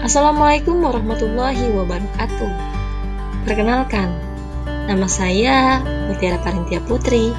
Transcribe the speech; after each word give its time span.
Assalamualaikum 0.00 0.80
warahmatullahi 0.80 1.76
wabarakatuh. 1.76 2.52
Perkenalkan, 3.44 4.08
nama 4.88 5.04
saya 5.04 5.84
Mutiara 6.08 6.40
Parintia 6.40 6.80
Putri. 6.80 7.36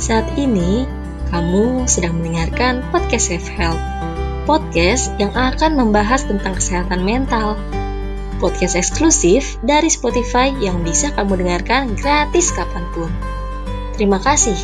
Saat 0.00 0.24
ini, 0.40 0.88
kamu 1.28 1.84
sedang 1.84 2.16
mendengarkan 2.16 2.80
podcast 2.88 3.28
Safe 3.28 3.44
Health. 3.44 3.76
Podcast 4.48 5.12
yang 5.20 5.36
akan 5.36 5.76
membahas 5.76 6.24
tentang 6.24 6.56
kesehatan 6.56 7.04
mental. 7.04 7.60
Podcast 8.40 8.72
eksklusif 8.72 9.60
dari 9.60 9.92
Spotify 9.92 10.48
yang 10.64 10.80
bisa 10.80 11.12
kamu 11.12 11.44
dengarkan 11.44 11.92
gratis 11.92 12.56
kapan 12.56 12.88
pun. 12.96 13.12
Terima 14.00 14.16
kasih. 14.16 14.56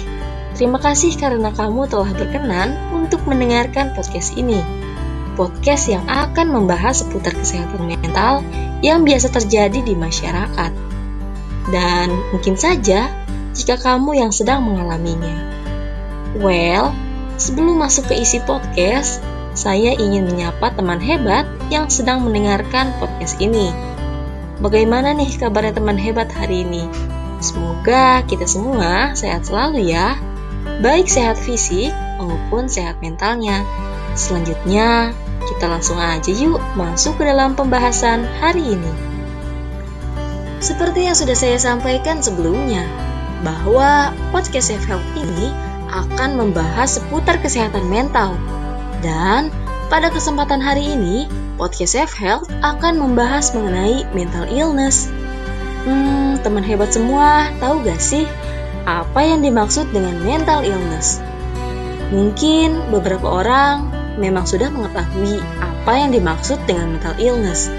Terima 0.56 0.80
kasih 0.80 1.12
karena 1.20 1.52
kamu 1.52 1.92
telah 1.92 2.08
berkenan 2.08 2.72
untuk 2.96 3.20
mendengarkan 3.28 3.92
podcast 3.92 4.32
ini 4.32 4.87
podcast 5.38 5.86
yang 5.86 6.02
akan 6.10 6.50
membahas 6.50 7.06
seputar 7.06 7.30
kesehatan 7.38 7.86
mental 7.86 8.42
yang 8.82 9.06
biasa 9.06 9.30
terjadi 9.30 9.78
di 9.86 9.94
masyarakat. 9.94 10.74
Dan 11.70 12.10
mungkin 12.34 12.58
saja 12.58 13.06
jika 13.54 13.78
kamu 13.78 14.18
yang 14.18 14.34
sedang 14.34 14.66
mengalaminya. 14.66 15.54
Well, 16.42 16.90
sebelum 17.38 17.78
masuk 17.78 18.10
ke 18.10 18.18
isi 18.18 18.42
podcast, 18.42 19.22
saya 19.54 19.94
ingin 19.94 20.26
menyapa 20.26 20.74
teman 20.74 20.98
hebat 20.98 21.46
yang 21.70 21.86
sedang 21.86 22.26
mendengarkan 22.26 22.94
podcast 22.98 23.38
ini. 23.38 23.70
Bagaimana 24.58 25.14
nih 25.14 25.38
kabarnya 25.38 25.78
teman 25.78 25.98
hebat 25.98 26.34
hari 26.34 26.66
ini? 26.66 26.90
Semoga 27.38 28.26
kita 28.26 28.50
semua 28.50 29.14
sehat 29.14 29.46
selalu 29.46 29.94
ya, 29.94 30.18
baik 30.82 31.06
sehat 31.06 31.38
fisik 31.38 31.94
maupun 32.18 32.66
sehat 32.66 32.98
mentalnya. 32.98 33.62
Selanjutnya, 34.18 35.14
kita 35.48 35.64
langsung 35.66 35.96
aja 35.96 36.28
yuk 36.28 36.60
masuk 36.76 37.16
ke 37.16 37.24
dalam 37.24 37.56
pembahasan 37.56 38.28
hari 38.38 38.76
ini. 38.76 38.92
Seperti 40.58 41.06
yang 41.06 41.16
sudah 41.16 41.38
saya 41.38 41.56
sampaikan 41.56 42.20
sebelumnya, 42.20 42.82
bahwa 43.46 44.10
podcast 44.34 44.74
Safe 44.74 44.86
Health 44.86 45.06
ini 45.14 45.54
akan 45.88 46.36
membahas 46.36 46.98
seputar 46.98 47.38
kesehatan 47.40 47.86
mental. 47.86 48.34
Dan 49.00 49.48
pada 49.88 50.10
kesempatan 50.10 50.58
hari 50.58 50.98
ini, 50.98 51.30
podcast 51.56 51.94
Safe 51.94 52.14
Health 52.18 52.50
akan 52.60 52.98
membahas 52.98 53.54
mengenai 53.54 54.04
mental 54.12 54.50
illness. 54.50 55.08
Hmm, 55.86 56.36
teman 56.42 56.66
hebat 56.66 56.90
semua, 56.90 57.48
tahu 57.62 57.86
gak 57.86 58.02
sih 58.02 58.26
apa 58.84 59.20
yang 59.22 59.40
dimaksud 59.40 59.88
dengan 59.94 60.18
mental 60.26 60.66
illness? 60.66 61.22
Mungkin 62.10 62.90
beberapa 62.90 63.28
orang 63.28 63.97
memang 64.18 64.44
sudah 64.44 64.68
mengetahui 64.68 65.38
apa 65.62 65.92
yang 65.94 66.10
dimaksud 66.12 66.58
dengan 66.66 66.98
mental 66.98 67.14
illness. 67.16 67.70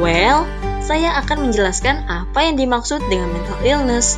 Well, 0.00 0.48
saya 0.82 1.20
akan 1.20 1.48
menjelaskan 1.48 2.08
apa 2.08 2.38
yang 2.48 2.56
dimaksud 2.56 3.04
dengan 3.12 3.30
mental 3.36 3.60
illness. 3.60 4.16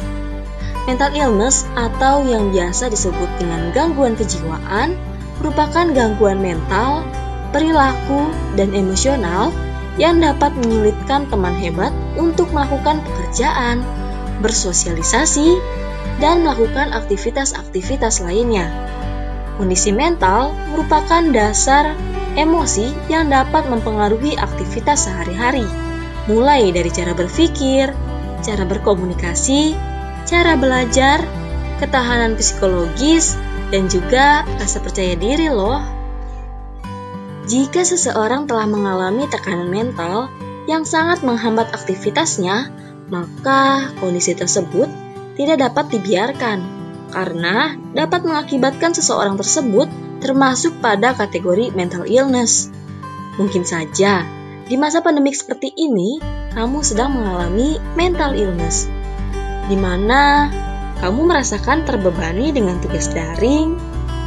Mental 0.86 1.12
illness 1.12 1.66
atau 1.76 2.24
yang 2.24 2.54
biasa 2.54 2.88
disebut 2.88 3.28
dengan 3.42 3.74
gangguan 3.74 4.16
kejiwaan 4.16 4.94
merupakan 5.42 5.86
gangguan 5.90 6.38
mental, 6.40 7.02
perilaku, 7.50 8.30
dan 8.54 8.70
emosional 8.72 9.50
yang 9.98 10.22
dapat 10.22 10.54
menyulitkan 10.56 11.26
teman 11.28 11.56
hebat 11.58 11.92
untuk 12.14 12.48
melakukan 12.54 13.02
pekerjaan, 13.04 13.82
bersosialisasi, 14.40 15.58
dan 16.20 16.44
melakukan 16.44 16.92
aktivitas-aktivitas 16.92 18.20
lainnya. 18.22 18.68
Kondisi 19.60 19.92
mental 19.92 20.56
merupakan 20.72 21.20
dasar 21.28 21.92
emosi 22.32 22.96
yang 23.12 23.28
dapat 23.28 23.68
mempengaruhi 23.68 24.32
aktivitas 24.40 25.04
sehari-hari, 25.04 25.68
mulai 26.32 26.72
dari 26.72 26.88
cara 26.88 27.12
berpikir, 27.12 27.92
cara 28.40 28.64
berkomunikasi, 28.64 29.76
cara 30.24 30.56
belajar, 30.56 31.20
ketahanan 31.76 32.40
psikologis, 32.40 33.36
dan 33.68 33.92
juga 33.92 34.48
rasa 34.56 34.80
percaya 34.80 35.12
diri 35.12 35.52
loh. 35.52 35.84
Jika 37.44 37.84
seseorang 37.84 38.48
telah 38.48 38.64
mengalami 38.64 39.28
tekanan 39.28 39.68
mental 39.68 40.32
yang 40.72 40.88
sangat 40.88 41.20
menghambat 41.20 41.68
aktivitasnya, 41.76 42.72
maka 43.12 43.92
kondisi 44.00 44.32
tersebut 44.32 44.88
tidak 45.36 45.68
dapat 45.68 46.00
dibiarkan 46.00 46.79
karena 47.10 47.74
dapat 47.92 48.22
mengakibatkan 48.24 48.94
seseorang 48.94 49.36
tersebut 49.36 49.90
termasuk 50.22 50.78
pada 50.78 51.12
kategori 51.12 51.74
mental 51.74 52.06
illness. 52.06 52.70
Mungkin 53.36 53.64
saja 53.66 54.24
di 54.70 54.78
masa 54.78 55.02
pandemik 55.02 55.34
seperti 55.34 55.74
ini, 55.74 56.22
kamu 56.54 56.86
sedang 56.86 57.18
mengalami 57.18 57.74
mental 57.98 58.38
illness, 58.38 58.86
di 59.66 59.74
mana 59.74 60.46
kamu 61.02 61.26
merasakan 61.26 61.82
terbebani 61.82 62.54
dengan 62.54 62.78
tugas 62.78 63.10
daring, 63.10 63.74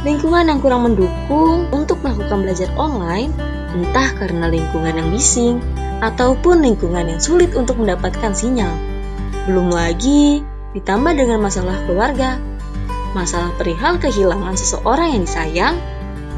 lingkungan 0.04 0.52
yang 0.52 0.60
kurang 0.60 0.84
mendukung 0.84 1.72
untuk 1.72 2.04
melakukan 2.04 2.44
belajar 2.44 2.68
online, 2.76 3.32
entah 3.72 4.12
karena 4.20 4.52
lingkungan 4.52 5.00
yang 5.00 5.08
bising 5.08 5.64
ataupun 6.04 6.60
lingkungan 6.60 7.08
yang 7.08 7.20
sulit 7.24 7.56
untuk 7.56 7.80
mendapatkan 7.80 8.36
sinyal. 8.36 8.74
Belum 9.48 9.72
lagi 9.72 10.44
ditambah 10.76 11.14
dengan 11.16 11.40
masalah 11.40 11.88
keluarga 11.88 12.36
masalah 13.14 13.54
perihal 13.56 13.96
kehilangan 13.96 14.58
seseorang 14.58 15.14
yang 15.14 15.22
disayang, 15.24 15.76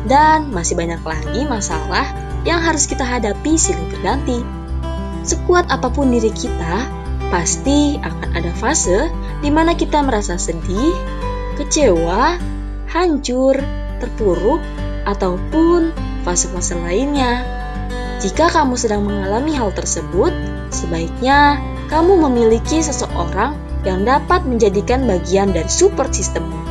dan 0.06 0.52
masih 0.54 0.78
banyak 0.78 1.02
lagi 1.02 1.42
masalah 1.48 2.06
yang 2.46 2.62
harus 2.62 2.86
kita 2.86 3.02
hadapi 3.02 3.58
silih 3.58 3.82
berganti. 3.90 4.44
Sekuat 5.26 5.66
apa 5.72 5.90
pun 5.90 6.14
diri 6.14 6.30
kita, 6.30 6.86
pasti 7.34 7.98
akan 7.98 8.38
ada 8.38 8.54
fase 8.54 9.10
di 9.42 9.50
mana 9.50 9.74
kita 9.74 9.98
merasa 10.06 10.38
sedih, 10.38 10.94
kecewa, 11.58 12.38
hancur, 12.86 13.58
terpuruk, 13.98 14.62
ataupun 15.06 15.90
fase-fase 16.22 16.78
lainnya. 16.78 17.42
Jika 18.22 18.50
kamu 18.50 18.74
sedang 18.74 19.06
mengalami 19.06 19.54
hal 19.54 19.70
tersebut, 19.74 20.30
sebaiknya 20.70 21.62
kamu 21.86 22.26
memiliki 22.26 22.82
seseorang 22.82 23.54
yang 23.86 24.02
dapat 24.02 24.42
menjadikan 24.42 25.06
bagian 25.06 25.54
dari 25.54 25.70
support 25.70 26.10
sistemmu. 26.10 26.65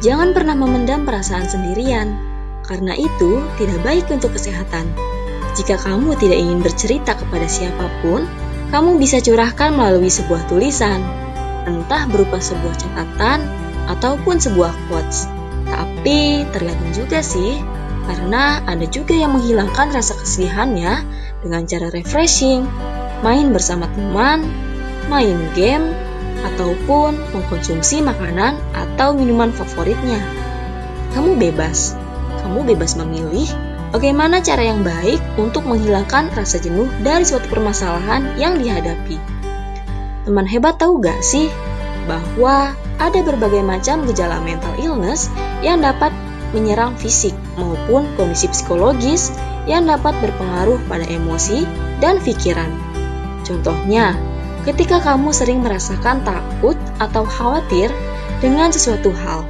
Jangan 0.00 0.32
pernah 0.32 0.56
memendam 0.56 1.04
perasaan 1.04 1.44
sendirian, 1.44 2.16
karena 2.64 2.96
itu 2.96 3.44
tidak 3.60 3.78
baik 3.84 4.08
untuk 4.08 4.32
kesehatan. 4.32 4.88
Jika 5.52 5.76
kamu 5.76 6.16
tidak 6.16 6.40
ingin 6.40 6.64
bercerita 6.64 7.12
kepada 7.20 7.44
siapa 7.44 7.84
pun, 8.00 8.24
kamu 8.72 8.96
bisa 8.96 9.20
curahkan 9.20 9.76
melalui 9.76 10.08
sebuah 10.08 10.48
tulisan, 10.48 11.04
entah 11.68 12.08
berupa 12.08 12.40
sebuah 12.40 12.74
catatan 12.80 13.44
ataupun 13.92 14.40
sebuah 14.40 14.72
quotes. 14.88 15.28
Tapi 15.68 16.48
tergantung 16.48 16.96
juga 16.96 17.20
sih, 17.20 17.60
karena 18.08 18.64
ada 18.64 18.86
juga 18.88 19.12
yang 19.12 19.36
menghilangkan 19.36 19.92
rasa 19.92 20.16
kesedihannya 20.16 21.04
dengan 21.44 21.62
cara 21.68 21.92
refreshing, 21.92 22.64
main 23.20 23.52
bersama 23.52 23.84
teman, 23.92 24.48
main 25.12 25.36
game, 25.52 25.92
ataupun 26.44 27.16
mengkonsumsi 27.32 28.00
makanan 28.00 28.56
atau 28.72 29.12
minuman 29.12 29.52
favoritnya. 29.52 30.20
Kamu 31.12 31.36
bebas. 31.36 31.94
Kamu 32.40 32.64
bebas 32.64 32.96
memilih 32.96 33.46
bagaimana 33.90 34.40
cara 34.40 34.64
yang 34.64 34.80
baik 34.86 35.20
untuk 35.36 35.66
menghilangkan 35.66 36.32
rasa 36.32 36.62
jenuh 36.62 36.88
dari 37.02 37.26
suatu 37.26 37.50
permasalahan 37.50 38.38
yang 38.40 38.56
dihadapi. 38.56 39.18
Teman 40.24 40.46
hebat 40.46 40.78
tahu 40.78 41.02
gak 41.02 41.20
sih 41.20 41.50
bahwa 42.06 42.72
ada 43.00 43.20
berbagai 43.24 43.64
macam 43.64 44.04
gejala 44.08 44.38
mental 44.44 44.72
illness 44.78 45.32
yang 45.64 45.80
dapat 45.80 46.12
menyerang 46.52 46.98
fisik 46.98 47.32
maupun 47.56 48.06
kondisi 48.18 48.50
psikologis 48.50 49.30
yang 49.68 49.86
dapat 49.86 50.16
berpengaruh 50.18 50.80
pada 50.90 51.06
emosi 51.06 51.64
dan 52.02 52.18
pikiran. 52.20 52.68
Contohnya, 53.46 54.16
ketika 54.68 55.00
kamu 55.00 55.32
sering 55.32 55.64
merasakan 55.64 56.20
takut 56.24 56.76
atau 57.00 57.24
khawatir 57.24 57.88
dengan 58.40 58.72
sesuatu 58.72 59.12
hal. 59.12 59.44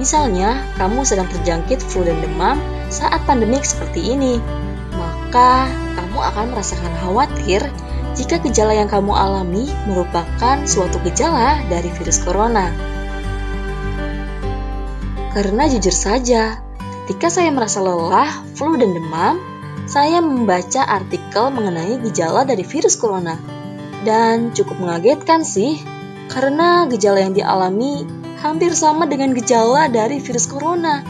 Misalnya, 0.00 0.58
kamu 0.80 1.06
sedang 1.06 1.30
terjangkit 1.30 1.78
flu 1.78 2.02
dan 2.02 2.18
demam 2.18 2.58
saat 2.90 3.22
pandemik 3.22 3.62
seperti 3.62 4.12
ini, 4.12 4.42
maka 4.98 5.70
kamu 5.94 6.18
akan 6.18 6.46
merasakan 6.50 6.92
khawatir 7.00 7.62
jika 8.18 8.42
gejala 8.42 8.76
yang 8.76 8.90
kamu 8.90 9.14
alami 9.14 9.70
merupakan 9.88 10.60
suatu 10.66 11.00
gejala 11.06 11.62
dari 11.70 11.88
virus 11.94 12.20
corona. 12.20 12.68
Karena 15.32 15.64
jujur 15.64 15.94
saja, 15.94 16.60
ketika 17.06 17.32
saya 17.32 17.48
merasa 17.48 17.80
lelah, 17.80 18.28
flu 18.52 18.76
dan 18.76 18.92
demam, 18.92 19.40
saya 19.92 20.24
membaca 20.24 20.88
artikel 20.88 21.52
mengenai 21.52 22.00
gejala 22.08 22.48
dari 22.48 22.64
virus 22.64 22.96
corona. 22.96 23.36
Dan 24.08 24.56
cukup 24.56 24.80
mengagetkan 24.80 25.44
sih, 25.44 25.76
karena 26.32 26.88
gejala 26.88 27.28
yang 27.28 27.36
dialami 27.36 28.08
hampir 28.40 28.72
sama 28.72 29.04
dengan 29.04 29.36
gejala 29.36 29.92
dari 29.92 30.16
virus 30.16 30.48
corona. 30.48 31.04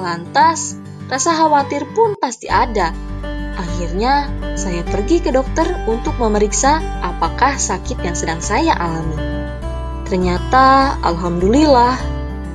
Lantas, 0.00 0.80
rasa 1.12 1.36
khawatir 1.36 1.84
pun 1.92 2.16
pasti 2.16 2.48
ada. 2.48 2.96
Akhirnya, 3.60 4.32
saya 4.56 4.80
pergi 4.88 5.20
ke 5.20 5.28
dokter 5.28 5.68
untuk 5.84 6.16
memeriksa 6.16 6.80
apakah 7.04 7.60
sakit 7.60 8.00
yang 8.00 8.16
sedang 8.16 8.40
saya 8.40 8.72
alami. 8.72 9.20
Ternyata, 10.08 10.96
alhamdulillah, 11.04 12.00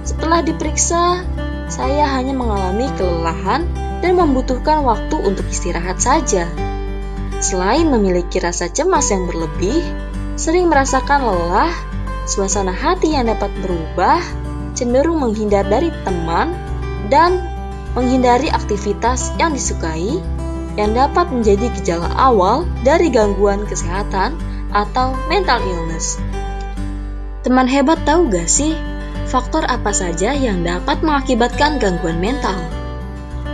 setelah 0.01 0.41
diperiksa, 0.41 1.21
saya 1.69 2.09
hanya 2.09 2.33
mengalami 2.33 2.89
kelelahan 2.97 3.82
dan 4.03 4.19
membutuhkan 4.19 4.83
waktu 4.83 5.15
untuk 5.15 5.47
istirahat 5.47 6.03
saja. 6.03 6.43
Selain 7.39 7.87
memiliki 7.87 8.43
rasa 8.43 8.67
cemas 8.67 9.07
yang 9.07 9.23
berlebih, 9.23 9.79
sering 10.35 10.67
merasakan 10.67 11.23
lelah, 11.23 11.71
suasana 12.27 12.75
hati 12.75 13.15
yang 13.15 13.31
dapat 13.31 13.49
berubah, 13.63 14.19
cenderung 14.75 15.23
menghindar 15.23 15.63
dari 15.63 15.87
teman, 16.03 16.51
dan 17.07 17.39
menghindari 17.95 18.51
aktivitas 18.51 19.31
yang 19.39 19.55
disukai 19.55 20.19
yang 20.73 20.97
dapat 20.97 21.29
menjadi 21.29 21.69
gejala 21.79 22.09
awal 22.17 22.65
dari 22.81 23.13
gangguan 23.13 23.63
kesehatan 23.69 24.33
atau 24.73 25.13
mental 25.29 25.61
illness. 25.61 26.17
Teman 27.45 27.69
hebat 27.69 28.01
tahu 28.07 28.33
gak 28.33 28.49
sih 28.49 28.73
faktor 29.29 29.61
apa 29.69 29.93
saja 29.93 30.33
yang 30.33 30.65
dapat 30.65 31.05
mengakibatkan 31.05 31.77
gangguan 31.77 32.17
mental? 32.17 32.82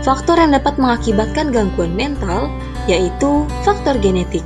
Faktor 0.00 0.40
yang 0.40 0.56
dapat 0.56 0.80
mengakibatkan 0.80 1.52
gangguan 1.52 1.92
mental 1.92 2.48
yaitu 2.88 3.44
faktor 3.62 4.00
genetik. 4.00 4.44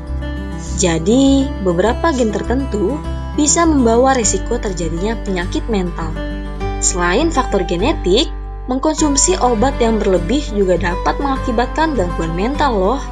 Jadi, 0.74 1.46
beberapa 1.62 2.10
gen 2.10 2.34
tertentu 2.34 2.98
bisa 3.38 3.62
membawa 3.62 4.18
risiko 4.18 4.58
terjadinya 4.58 5.14
penyakit 5.22 5.62
mental. 5.70 6.10
Selain 6.82 7.30
faktor 7.30 7.62
genetik, 7.62 8.30
mengkonsumsi 8.66 9.38
obat 9.38 9.78
yang 9.78 10.02
berlebih 10.02 10.42
juga 10.50 10.74
dapat 10.80 11.14
mengakibatkan 11.22 11.94
gangguan 11.94 12.34
mental 12.34 12.72
loh. 12.74 13.02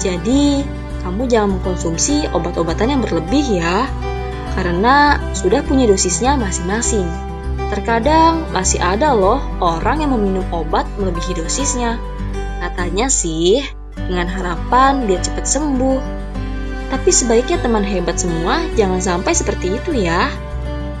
Jadi, 0.00 0.64
kamu 1.04 1.28
jangan 1.28 1.60
mengkonsumsi 1.60 2.32
obat-obatan 2.32 2.96
yang 2.96 3.02
berlebih 3.04 3.44
ya, 3.60 3.84
karena 4.56 5.20
sudah 5.36 5.60
punya 5.66 5.84
dosisnya 5.90 6.40
masing-masing. 6.40 7.31
Terkadang 7.72 8.52
masih 8.52 8.84
ada 8.84 9.16
loh 9.16 9.40
orang 9.64 10.04
yang 10.04 10.12
meminum 10.12 10.44
obat 10.52 10.84
melebihi 11.00 11.40
dosisnya. 11.40 11.96
Katanya 12.60 13.08
sih, 13.08 13.64
dengan 13.96 14.28
harapan 14.28 15.08
biar 15.08 15.24
cepat 15.24 15.48
sembuh. 15.48 15.96
Tapi 16.92 17.08
sebaiknya 17.08 17.64
teman 17.64 17.80
hebat 17.80 18.20
semua 18.20 18.60
jangan 18.76 19.00
sampai 19.00 19.32
seperti 19.32 19.80
itu 19.80 19.96
ya. 19.96 20.28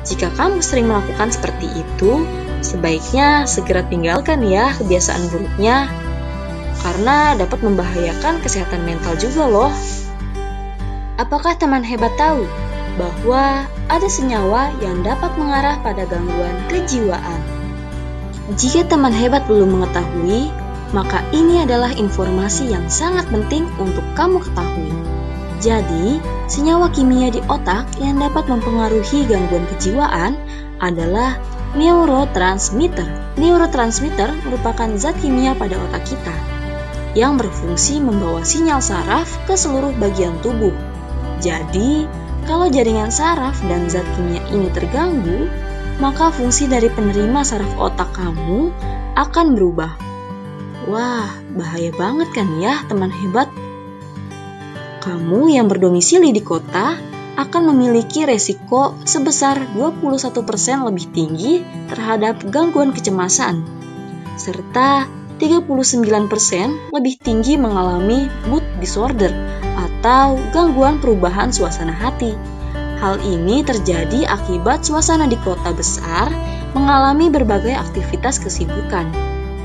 Jika 0.08 0.32
kamu 0.32 0.64
sering 0.64 0.88
melakukan 0.88 1.28
seperti 1.28 1.68
itu, 1.76 2.24
sebaiknya 2.64 3.44
segera 3.44 3.84
tinggalkan 3.84 4.40
ya 4.40 4.72
kebiasaan 4.80 5.28
buruknya. 5.28 5.92
Karena 6.80 7.36
dapat 7.36 7.60
membahayakan 7.60 8.40
kesehatan 8.40 8.88
mental 8.88 9.12
juga 9.20 9.44
loh. 9.44 9.72
Apakah 11.20 11.52
teman 11.52 11.84
hebat 11.84 12.16
tahu 12.16 12.48
bahwa 13.00 13.64
ada 13.88 14.08
senyawa 14.08 14.72
yang 14.84 15.00
dapat 15.00 15.32
mengarah 15.40 15.80
pada 15.80 16.04
gangguan 16.08 16.56
kejiwaan? 16.68 17.40
Jika 18.58 18.84
teman 18.90 19.14
hebat 19.14 19.48
belum 19.48 19.80
mengetahui, 19.80 20.52
maka 20.92 21.24
ini 21.32 21.64
adalah 21.64 21.88
informasi 21.94 22.68
yang 22.68 22.84
sangat 22.92 23.24
penting 23.32 23.64
untuk 23.80 24.04
kamu 24.12 24.44
ketahui. 24.44 24.92
Jadi, 25.62 26.18
senyawa 26.50 26.90
kimia 26.90 27.30
di 27.30 27.40
otak 27.46 27.86
yang 28.02 28.18
dapat 28.18 28.50
mempengaruhi 28.50 29.24
gangguan 29.30 29.64
kejiwaan 29.72 30.34
adalah 30.82 31.38
neurotransmitter. 31.78 33.38
Neurotransmitter 33.38 34.28
merupakan 34.44 34.90
zat 34.98 35.16
kimia 35.22 35.54
pada 35.56 35.78
otak 35.78 36.04
kita 36.04 36.36
yang 37.12 37.36
berfungsi 37.36 38.00
membawa 38.00 38.40
sinyal 38.40 38.80
saraf 38.80 39.28
ke 39.44 39.54
seluruh 39.56 39.92
bagian 40.00 40.36
tubuh. 40.40 40.72
Jadi, 41.38 42.08
kalau 42.44 42.66
jaringan 42.70 43.14
saraf 43.14 43.58
dan 43.66 43.86
zat 43.86 44.06
kimia 44.18 44.42
ini 44.50 44.68
terganggu, 44.74 45.46
maka 46.02 46.34
fungsi 46.34 46.66
dari 46.66 46.90
penerima 46.90 47.46
saraf 47.46 47.70
otak 47.78 48.10
kamu 48.16 48.74
akan 49.14 49.46
berubah 49.54 50.12
Wah, 50.82 51.30
bahaya 51.54 51.94
banget 51.94 52.34
kan 52.34 52.58
ya 52.58 52.82
teman 52.90 53.14
hebat? 53.14 53.46
Kamu 54.98 55.46
yang 55.46 55.70
berdomisili 55.70 56.34
di 56.34 56.42
kota 56.42 56.98
akan 57.38 57.62
memiliki 57.70 58.26
resiko 58.26 58.98
sebesar 59.06 59.62
21% 59.78 60.42
lebih 60.82 61.06
tinggi 61.14 61.62
terhadap 61.86 62.42
gangguan 62.50 62.90
kecemasan, 62.90 63.62
serta 64.34 65.06
39% 65.38 66.90
lebih 66.90 67.14
tinggi 67.18 67.54
mengalami 67.54 68.26
mood 68.50 68.66
disorder 68.82 69.61
atau 70.02 70.34
gangguan 70.50 70.98
perubahan 70.98 71.54
suasana 71.54 71.94
hati. 71.94 72.34
Hal 72.98 73.22
ini 73.22 73.62
terjadi 73.62 74.26
akibat 74.26 74.82
suasana 74.82 75.30
di 75.30 75.38
kota 75.38 75.70
besar 75.70 76.26
mengalami 76.74 77.30
berbagai 77.30 77.78
aktivitas 77.78 78.42
kesibukan 78.42 79.06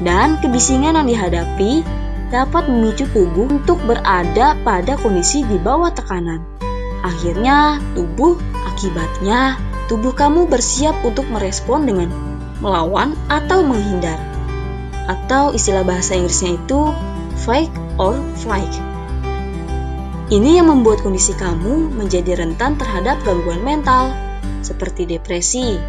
dan 0.06 0.38
kebisingan 0.38 0.94
yang 0.94 1.10
dihadapi 1.10 1.82
dapat 2.30 2.70
memicu 2.70 3.10
tubuh 3.10 3.50
untuk 3.50 3.82
berada 3.90 4.54
pada 4.62 4.94
kondisi 5.02 5.42
di 5.42 5.58
bawah 5.58 5.90
tekanan. 5.90 6.46
Akhirnya, 7.02 7.82
tubuh 7.98 8.38
akibatnya 8.70 9.58
tubuh 9.88 10.14
kamu 10.14 10.46
bersiap 10.52 10.94
untuk 11.02 11.26
merespon 11.32 11.88
dengan 11.88 12.14
melawan 12.62 13.16
atau 13.32 13.64
menghindar. 13.66 14.20
Atau 15.08 15.56
istilah 15.56 15.88
bahasa 15.88 16.20
Inggrisnya 16.20 16.60
itu 16.60 16.92
fight 17.40 17.72
or 17.96 18.20
flight. 18.38 18.97
Ini 20.28 20.60
yang 20.60 20.68
membuat 20.68 21.08
kondisi 21.08 21.32
kamu 21.40 21.96
menjadi 21.96 22.36
rentan 22.36 22.76
terhadap 22.76 23.16
gangguan 23.24 23.64
mental, 23.64 24.12
seperti 24.60 25.08
depresi, 25.08 25.80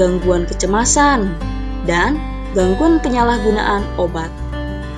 gangguan 0.00 0.48
kecemasan, 0.48 1.36
dan 1.84 2.16
gangguan 2.56 2.96
penyalahgunaan 3.04 3.84
obat. 4.00 4.32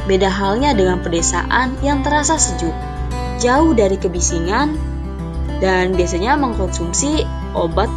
Beda 0.06 0.30
halnya 0.30 0.70
dengan 0.70 1.02
pedesaan 1.02 1.82
yang 1.82 2.06
terasa 2.06 2.38
sejuk, 2.38 2.70
jauh 3.42 3.74
dari 3.74 3.98
kebisingan, 3.98 4.78
dan 5.58 5.90
biasanya 5.98 6.38
mengkonsumsi 6.38 7.26
obat 7.58 7.90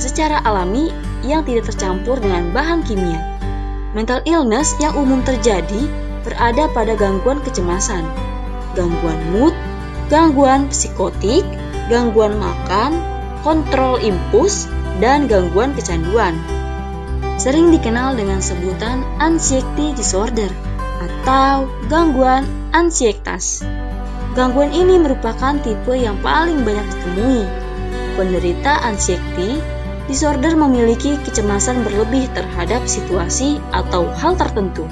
secara 0.00 0.40
alami 0.48 0.88
yang 1.20 1.44
tidak 1.44 1.68
tercampur 1.68 2.16
dengan 2.16 2.48
bahan 2.56 2.80
kimia. 2.80 3.20
Mental 3.92 4.24
illness 4.24 4.72
yang 4.80 4.96
umum 4.96 5.20
terjadi 5.20 5.84
berada 6.24 6.64
pada 6.72 6.96
gangguan 6.96 7.44
kecemasan, 7.44 8.08
gangguan 8.72 9.20
mood, 9.28 9.52
gangguan 10.12 10.68
psikotik, 10.68 11.44
gangguan 11.88 12.36
makan, 12.40 12.98
kontrol 13.44 14.00
impuls, 14.00 14.68
dan 15.02 15.26
gangguan 15.26 15.74
kecanduan 15.74 16.36
sering 17.34 17.74
dikenal 17.74 18.14
dengan 18.14 18.38
sebutan 18.38 19.02
anxiety 19.18 19.90
disorder 19.98 20.50
atau 21.02 21.66
gangguan 21.90 22.46
ansietas. 22.70 23.66
Gangguan 24.34 24.74
ini 24.74 24.98
merupakan 24.98 25.54
tipe 25.62 25.94
yang 25.94 26.18
paling 26.22 26.62
banyak 26.66 26.86
ditemui. 26.90 27.44
Penderita 28.14 28.82
anxiety 28.86 29.58
disorder 30.06 30.54
memiliki 30.54 31.18
kecemasan 31.22 31.82
berlebih 31.82 32.30
terhadap 32.34 32.86
situasi 32.86 33.58
atau 33.74 34.10
hal 34.14 34.38
tertentu. 34.38 34.86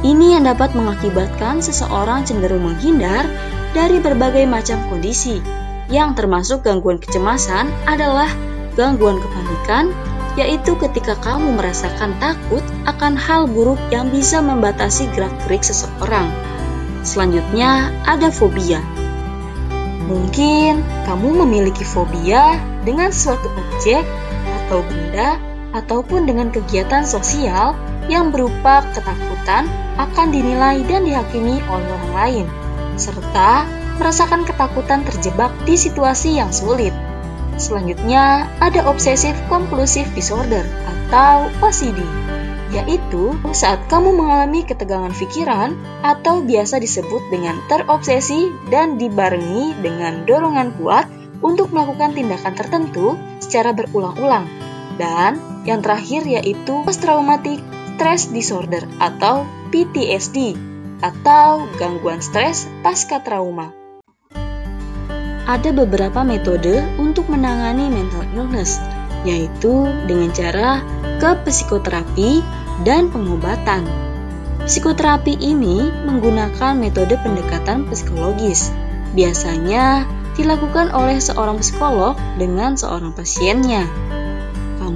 Ini 0.00 0.40
yang 0.40 0.48
dapat 0.48 0.72
mengakibatkan 0.72 1.60
seseorang 1.60 2.24
cenderung 2.24 2.64
menghindar 2.64 3.28
dari 3.76 4.00
berbagai 4.00 4.48
macam 4.48 4.80
kondisi, 4.88 5.44
yang 5.92 6.16
termasuk 6.16 6.64
gangguan 6.64 6.96
kecemasan 6.96 7.68
adalah 7.84 8.32
gangguan 8.80 9.20
kepanikan, 9.20 9.92
yaitu 10.40 10.72
ketika 10.80 11.20
kamu 11.20 11.52
merasakan 11.52 12.16
takut 12.16 12.64
akan 12.88 13.12
hal 13.12 13.44
buruk 13.44 13.76
yang 13.92 14.08
bisa 14.08 14.40
membatasi 14.40 15.04
gerak-gerik 15.12 15.60
seseorang. 15.60 16.32
Selanjutnya, 17.04 17.92
ada 18.08 18.32
fobia. 18.32 18.80
Mungkin 20.08 20.80
kamu 21.04 21.44
memiliki 21.44 21.84
fobia 21.84 22.56
dengan 22.88 23.12
suatu 23.12 23.52
objek 23.52 24.00
atau 24.64 24.80
benda 24.80 25.36
ataupun 25.76 26.24
dengan 26.24 26.48
kegiatan 26.48 27.04
sosial 27.04 27.76
yang 28.10 28.34
berupa 28.34 28.82
ketakutan 28.90 29.70
akan 29.94 30.34
dinilai 30.34 30.82
dan 30.90 31.06
dihakimi 31.06 31.62
oleh 31.70 31.86
orang 31.86 32.12
lain, 32.18 32.46
serta 32.98 33.64
merasakan 34.02 34.42
ketakutan 34.42 35.06
terjebak 35.06 35.54
di 35.62 35.78
situasi 35.78 36.42
yang 36.42 36.50
sulit. 36.50 36.90
Selanjutnya, 37.54 38.50
ada 38.58 38.82
obsesif 38.90 39.38
compulsive 39.46 40.10
disorder 40.16 40.66
atau 40.88 41.46
OCD, 41.62 42.02
yaitu 42.72 43.36
saat 43.52 43.78
kamu 43.92 44.16
mengalami 44.16 44.64
ketegangan 44.64 45.12
pikiran 45.14 45.76
atau 46.00 46.40
biasa 46.40 46.80
disebut 46.80 47.22
dengan 47.28 47.60
terobsesi 47.68 48.48
dan 48.72 48.96
dibarengi 48.96 49.76
dengan 49.84 50.24
dorongan 50.24 50.74
kuat 50.80 51.06
untuk 51.44 51.70
melakukan 51.70 52.16
tindakan 52.16 52.54
tertentu 52.56 53.14
secara 53.38 53.76
berulang-ulang. 53.76 54.48
Dan 54.96 55.36
yang 55.68 55.84
terakhir 55.84 56.24
yaitu 56.24 56.80
post 56.84 57.04
traumatic 57.04 57.60
stress 58.00 58.32
disorder 58.32 58.80
atau 58.96 59.44
PTSD 59.68 60.56
atau 61.04 61.68
gangguan 61.76 62.24
stres 62.24 62.64
pasca 62.80 63.20
trauma. 63.20 63.76
Ada 65.44 65.68
beberapa 65.76 66.24
metode 66.24 66.80
untuk 66.96 67.28
menangani 67.28 67.92
mental 67.92 68.24
illness, 68.32 68.80
yaitu 69.28 69.84
dengan 70.08 70.32
cara 70.32 70.80
ke 71.20 71.44
psikoterapi 71.44 72.40
dan 72.88 73.12
pengobatan. 73.12 73.84
Psikoterapi 74.64 75.36
ini 75.36 75.92
menggunakan 76.08 76.80
metode 76.80 77.20
pendekatan 77.20 77.84
psikologis. 77.92 78.72
Biasanya 79.12 80.08
dilakukan 80.40 80.88
oleh 80.96 81.20
seorang 81.20 81.60
psikolog 81.60 82.16
dengan 82.40 82.80
seorang 82.80 83.12
pasiennya. 83.12 83.84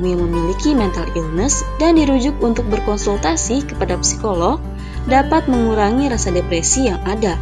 Kamu 0.04 0.20
yang 0.20 0.28
memiliki 0.28 0.76
mental 0.76 1.08
illness 1.16 1.64
dan 1.80 1.96
dirujuk 1.96 2.36
untuk 2.44 2.68
berkonsultasi 2.68 3.64
kepada 3.64 3.96
psikolog 4.04 4.60
dapat 5.08 5.48
mengurangi 5.48 6.12
rasa 6.12 6.28
depresi 6.28 6.92
yang 6.92 7.00
ada. 7.08 7.40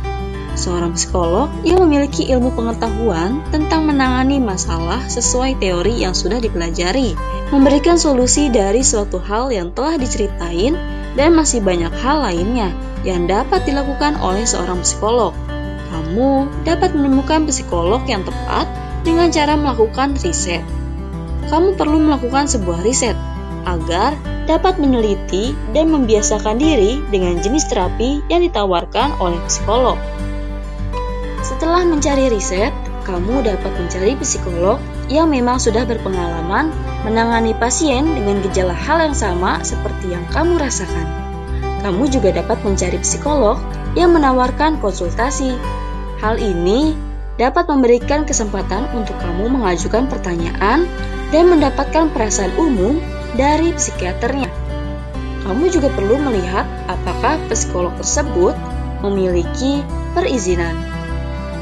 Seorang 0.54 0.94
psikolog 0.94 1.50
yang 1.66 1.82
memiliki 1.82 2.30
ilmu 2.30 2.54
pengetahuan 2.54 3.42
tentang 3.50 3.90
menangani 3.90 4.38
masalah 4.38 5.02
sesuai 5.10 5.58
teori 5.58 6.06
yang 6.06 6.14
sudah 6.14 6.38
dipelajari, 6.38 7.18
memberikan 7.50 7.98
solusi 7.98 8.46
dari 8.46 8.86
suatu 8.86 9.18
hal 9.18 9.50
yang 9.50 9.74
telah 9.74 9.98
diceritain 9.98 10.78
dan 11.18 11.34
masih 11.34 11.66
banyak 11.66 11.90
hal 11.98 12.22
lainnya 12.22 12.70
yang 13.02 13.26
dapat 13.26 13.66
dilakukan 13.66 14.14
oleh 14.22 14.46
seorang 14.46 14.78
psikolog. 14.86 15.34
Kamu 15.90 16.46
dapat 16.62 16.94
menemukan 16.94 17.42
psikolog 17.50 18.06
yang 18.06 18.22
tepat 18.22 18.70
dengan 19.02 19.34
cara 19.34 19.58
melakukan 19.58 20.14
riset. 20.22 20.62
Kamu 21.48 21.74
perlu 21.74 21.98
melakukan 22.02 22.46
sebuah 22.46 22.84
riset 22.84 23.16
agar 23.66 24.18
dapat 24.50 24.78
meneliti 24.82 25.54
dan 25.70 25.90
membiasakan 25.94 26.58
diri 26.58 26.98
dengan 27.14 27.38
jenis 27.38 27.70
terapi 27.70 28.22
yang 28.26 28.42
ditawarkan 28.42 29.14
oleh 29.22 29.38
psikolog. 29.46 29.98
Setelah 31.42 31.86
mencari 31.86 32.30
riset, 32.30 32.74
kamu 33.02 33.42
dapat 33.42 33.72
mencari 33.74 34.14
psikolog 34.22 34.78
yang 35.10 35.30
memang 35.30 35.58
sudah 35.58 35.82
berpengalaman 35.82 36.70
menangani 37.02 37.54
pasien 37.58 38.06
dengan 38.14 38.38
gejala 38.46 38.74
hal 38.74 39.02
yang 39.02 39.16
sama 39.16 39.58
seperti 39.66 40.14
yang 40.14 40.22
kamu 40.30 40.58
rasakan. 40.58 41.06
Kamu 41.82 42.06
juga 42.14 42.30
dapat 42.30 42.62
mencari 42.62 42.98
psikolog 43.02 43.58
yang 43.98 44.14
menawarkan 44.14 44.78
konsultasi. 44.78 45.58
Hal 46.22 46.38
ini 46.38 46.94
dapat 47.34 47.66
memberikan 47.66 48.22
kesempatan 48.22 48.86
untuk 48.94 49.18
kamu 49.18 49.50
mengajukan 49.50 50.06
pertanyaan 50.06 50.86
dan 51.32 51.48
mendapatkan 51.48 52.12
perasaan 52.12 52.52
umum 52.60 53.00
dari 53.34 53.72
psikiaternya. 53.72 54.52
Kamu 55.42 55.64
juga 55.74 55.90
perlu 55.90 56.20
melihat 56.22 56.68
apakah 56.86 57.40
psikolog 57.50 57.90
tersebut 57.98 58.54
memiliki 59.02 59.82
perizinan. 60.14 60.76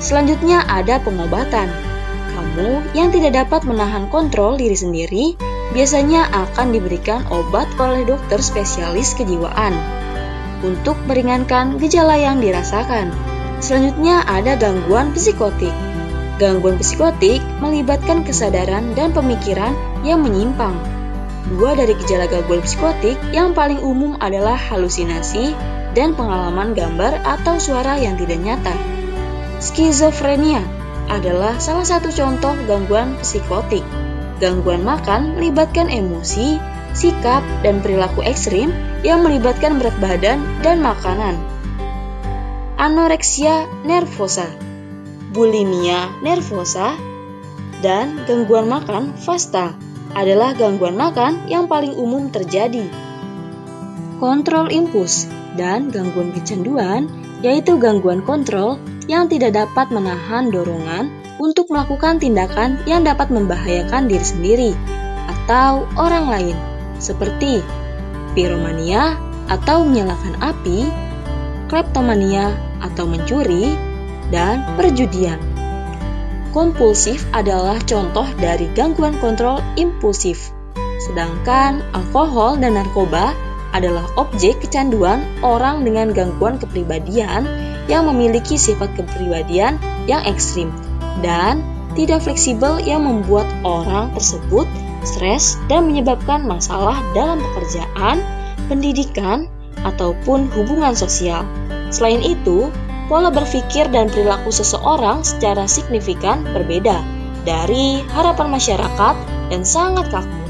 Selanjutnya 0.02 0.66
ada 0.68 1.00
pengobatan. 1.00 1.70
Kamu 2.36 2.92
yang 2.92 3.08
tidak 3.14 3.46
dapat 3.46 3.64
menahan 3.64 4.10
kontrol 4.12 4.60
diri 4.60 4.76
sendiri 4.76 5.38
biasanya 5.70 6.28
akan 6.34 6.74
diberikan 6.74 7.22
obat 7.30 7.70
oleh 7.78 8.04
dokter 8.04 8.42
spesialis 8.42 9.14
kejiwaan 9.14 9.72
untuk 10.60 10.98
meringankan 11.08 11.80
gejala 11.80 12.20
yang 12.20 12.42
dirasakan. 12.42 13.08
Selanjutnya 13.60 14.24
ada 14.24 14.56
gangguan 14.56 15.12
psikotik. 15.12 15.72
Gangguan 16.40 16.80
psikotik 16.80 17.44
melibatkan 17.60 18.24
kesadaran 18.24 18.96
dan 18.96 19.12
pemikiran 19.12 19.76
yang 20.00 20.24
menyimpang 20.24 20.72
Dua 21.50 21.72
dari 21.72 21.98
gejala 21.98 22.28
gangguan 22.28 22.62
psikotik 22.62 23.18
yang 23.34 23.56
paling 23.56 23.82
umum 23.82 24.14
adalah 24.22 24.54
halusinasi 24.54 25.56
dan 25.96 26.12
pengalaman 26.14 26.76
gambar 26.76 27.26
atau 27.26 27.58
suara 27.58 27.98
yang 27.98 28.14
tidak 28.20 28.38
nyata. 28.38 28.76
Skizofrenia 29.58 30.62
adalah 31.10 31.58
salah 31.58 31.82
satu 31.82 32.12
contoh 32.14 32.54
gangguan 32.70 33.18
psikotik. 33.24 33.82
Gangguan 34.38 34.86
makan 34.86 35.36
melibatkan 35.36 35.90
emosi, 35.90 36.62
sikap, 36.94 37.42
dan 37.66 37.82
perilaku 37.82 38.22
ekstrim 38.22 38.70
yang 39.02 39.26
melibatkan 39.26 39.82
berat 39.82 39.96
badan 39.98 40.38
dan 40.62 40.80
makanan. 40.80 41.34
Anoreksia 42.78 43.68
nervosa, 43.84 44.48
bulimia 45.30 46.10
nervosa, 46.20 46.98
dan 47.80 48.22
gangguan 48.28 48.68
makan 48.68 49.16
fasta 49.16 49.72
adalah 50.12 50.52
gangguan 50.58 50.98
makan 50.98 51.46
yang 51.46 51.70
paling 51.70 51.94
umum 51.96 52.28
terjadi. 52.28 52.86
Kontrol 54.20 54.68
impuls 54.68 55.30
dan 55.56 55.88
gangguan 55.88 56.34
kecanduan 56.36 57.08
yaitu 57.40 57.80
gangguan 57.80 58.20
kontrol 58.20 58.76
yang 59.08 59.26
tidak 59.32 59.56
dapat 59.56 59.88
menahan 59.88 60.52
dorongan 60.52 61.08
untuk 61.40 61.72
melakukan 61.72 62.20
tindakan 62.20 62.76
yang 62.84 63.00
dapat 63.00 63.32
membahayakan 63.32 64.12
diri 64.12 64.26
sendiri 64.26 64.72
atau 65.24 65.88
orang 65.96 66.28
lain, 66.28 66.56
seperti 67.00 67.64
piromania 68.36 69.16
atau 69.48 69.82
menyalakan 69.82 70.36
api, 70.38 70.84
kleptomania 71.72 72.52
atau 72.84 73.08
mencuri, 73.08 73.72
dan 74.34 74.64
perjudian. 74.74 75.38
Kompulsif 76.50 77.22
adalah 77.30 77.78
contoh 77.86 78.26
dari 78.42 78.66
gangguan 78.74 79.14
kontrol 79.22 79.62
impulsif. 79.78 80.50
Sedangkan 80.98 81.82
alkohol 81.94 82.58
dan 82.58 82.74
narkoba 82.74 83.30
adalah 83.70 84.02
objek 84.18 84.58
kecanduan 84.58 85.22
orang 85.46 85.86
dengan 85.86 86.10
gangguan 86.10 86.58
kepribadian 86.58 87.46
yang 87.86 88.10
memiliki 88.10 88.58
sifat 88.58 88.90
kepribadian 88.98 89.78
yang 90.10 90.26
ekstrim 90.26 90.74
dan 91.22 91.62
tidak 91.94 92.22
fleksibel 92.22 92.78
yang 92.82 93.06
membuat 93.06 93.46
orang 93.62 94.10
tersebut 94.14 94.66
stres 95.06 95.56
dan 95.70 95.88
menyebabkan 95.88 96.44
masalah 96.44 96.98
dalam 97.16 97.40
pekerjaan, 97.40 98.20
pendidikan, 98.68 99.48
ataupun 99.80 100.52
hubungan 100.52 100.92
sosial. 100.92 101.42
Selain 101.88 102.20
itu, 102.20 102.68
pola 103.10 103.34
berpikir 103.34 103.90
dan 103.90 104.06
perilaku 104.06 104.54
seseorang 104.54 105.26
secara 105.26 105.66
signifikan 105.66 106.46
berbeda 106.46 107.02
dari 107.42 108.06
harapan 108.14 108.54
masyarakat 108.54 109.16
dan 109.50 109.66
sangat 109.66 110.14
kaku, 110.14 110.40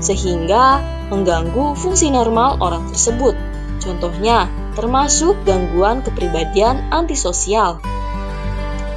sehingga 0.00 0.80
mengganggu 1.12 1.76
fungsi 1.76 2.08
normal 2.08 2.56
orang 2.64 2.88
tersebut. 2.88 3.36
Contohnya, 3.84 4.48
termasuk 4.72 5.36
gangguan 5.44 6.00
kepribadian 6.00 6.88
antisosial, 6.88 7.84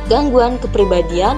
gangguan 0.08 0.56
kepribadian 0.64 1.36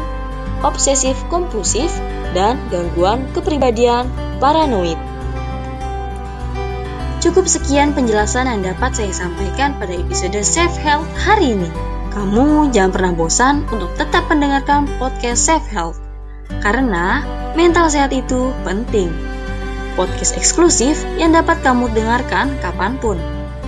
obsesif 0.61 1.17
kompulsif, 1.33 1.89
dan 2.37 2.61
gangguan 2.69 3.25
kepribadian 3.33 4.05
paranoid. 4.37 5.10
Cukup 7.21 7.45
sekian 7.45 7.93
penjelasan 7.93 8.49
yang 8.49 8.65
dapat 8.65 8.97
saya 8.97 9.13
sampaikan 9.13 9.77
pada 9.77 9.93
episode 9.93 10.41
Self 10.41 10.73
Health 10.81 11.05
hari 11.21 11.53
ini. 11.53 11.69
Kamu 12.09 12.73
jangan 12.73 12.89
pernah 12.89 13.13
bosan 13.13 13.61
untuk 13.69 13.93
tetap 13.93 14.25
mendengarkan 14.25 14.89
podcast 14.97 15.45
Self 15.45 15.61
Health, 15.69 16.01
karena 16.65 17.21
mental 17.53 17.93
sehat 17.93 18.09
itu 18.09 18.49
penting. 18.65 19.13
Podcast 19.93 20.33
eksklusif 20.33 20.97
yang 21.21 21.37
dapat 21.37 21.61
kamu 21.61 21.93
dengarkan 21.93 22.57
kapan 22.57 22.97
pun. 22.97 23.21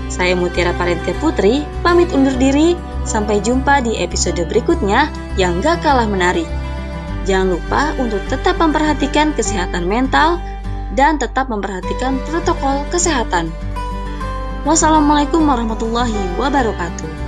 Saya 0.09 0.33
Mutiara 0.33 0.73
Parentia 0.73 1.13
Putri, 1.21 1.61
pamit 1.85 2.09
undur 2.09 2.33
diri. 2.41 2.73
Sampai 3.05 3.37
jumpa 3.37 3.85
di 3.85 4.01
episode 4.01 4.49
berikutnya 4.49 5.13
yang 5.37 5.61
gak 5.61 5.85
kalah 5.85 6.09
menarik. 6.09 6.49
Jangan 7.29 7.53
lupa 7.53 7.93
untuk 8.01 8.23
tetap 8.33 8.57
memperhatikan 8.57 9.35
kesehatan 9.37 9.85
mental 9.85 10.41
dan 10.93 11.17
tetap 11.17 11.49
memperhatikan 11.49 12.21
protokol 12.29 12.85
kesehatan. 12.93 13.49
Wassalamualaikum 14.63 15.43
warahmatullahi 15.43 16.39
wabarakatuh. 16.39 17.22